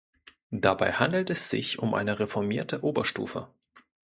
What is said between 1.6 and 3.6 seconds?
um eine reformierte Oberstufe.